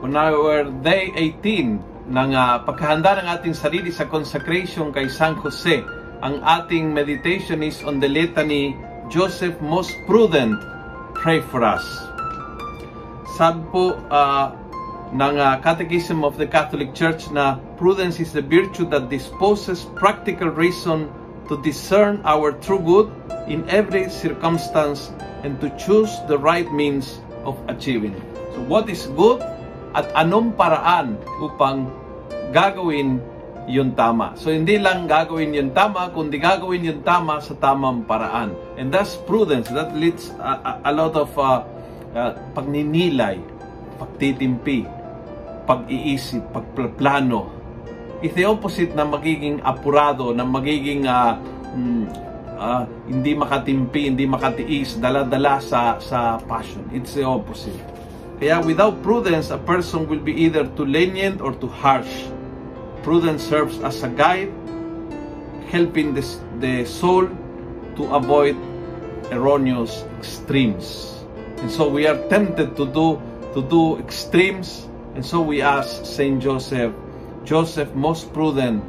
[0.00, 5.84] on our day 18 ng uh, pagkahanda ng ating sarili sa consecration kay San Jose,
[6.24, 8.72] ang ating meditation is on the litany,
[9.12, 10.56] Joseph most prudent,
[11.12, 11.84] pray for us.
[13.36, 14.56] Sabi po uh,
[15.12, 20.48] ng uh, Catechism of the Catholic Church na prudence is the virtue that disposes practical
[20.48, 21.12] reason
[21.52, 23.08] to discern our true good
[23.52, 25.12] in every circumstance
[25.44, 28.16] and to choose the right means of achieving.
[28.56, 29.42] So what is good
[29.94, 31.90] at anong paraan upang
[32.54, 33.18] gagawin
[33.70, 34.34] yung tama.
[34.34, 38.54] So hindi lang gagawin yung tama, kundi gagawin yung tama sa tamang paraan.
[38.74, 39.70] And that's prudence.
[39.70, 41.62] That leads a, a, a lot of uh,
[42.14, 43.38] uh, pagninilay,
[44.02, 44.86] pagtitimpi,
[45.70, 47.50] pag-iisip, pagplano.
[48.20, 51.40] It's the opposite na magiging apurado, na magiging uh,
[52.60, 56.84] uh, hindi makatimpi, hindi makatiis, dala-dala sa, sa passion.
[56.92, 57.99] It's the opposite.
[58.40, 62.08] Kaya without prudence, a person will be either too lenient or too harsh.
[63.02, 64.48] Prudence serves as a guide,
[65.68, 66.24] helping the,
[66.58, 67.28] the soul
[67.96, 68.56] to avoid
[69.30, 71.20] erroneous extremes.
[71.60, 73.20] And so we are tempted to do
[73.52, 76.94] to do extremes, and so we ask Saint Joseph,
[77.44, 78.80] Joseph, most prudent,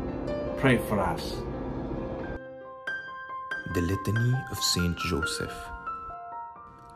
[0.60, 1.36] pray for us.
[3.74, 5.71] The Litany of Saint Joseph.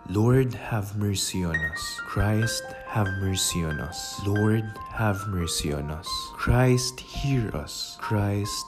[0.08, 2.00] Lord, have mercy on us.
[2.06, 4.22] Christ, have mercy on us.
[4.24, 6.08] Lord, have mercy on us.
[6.34, 7.98] Christ, hear us.
[8.00, 8.66] Christ,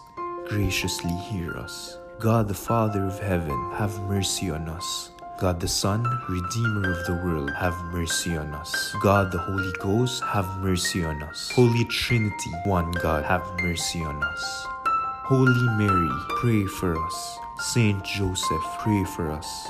[0.47, 1.99] graciously hear us.
[2.19, 5.11] God the Father of heaven, have mercy on us.
[5.37, 8.95] God the Son, Redeemer of the world, have mercy on us.
[9.03, 11.51] God the Holy Ghost, have mercy on us.
[11.51, 14.65] Holy Trinity, one God, have mercy on us.
[15.29, 17.37] Holy Mary, pray for us.
[17.59, 19.69] Saint Joseph, pray for us.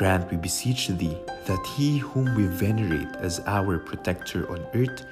[0.00, 5.04] grant, we beseech thee, that he whom we venerate as our protector on earth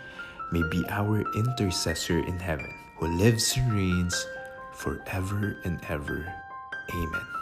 [0.51, 4.17] may be our intercessor in heaven, who lives and reigns
[4.73, 6.33] forever and ever.
[6.95, 7.38] Amen.